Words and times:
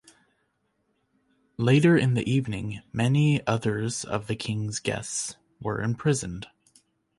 Later 1.57 1.95
in 1.95 2.15
the 2.15 2.27
evening, 2.27 2.81
many 2.91 3.45
others 3.45 4.03
of 4.03 4.25
the 4.25 4.35
king's 4.35 4.79
guests 4.79 5.35
were 5.59 5.79
imprisoned. 5.79 6.47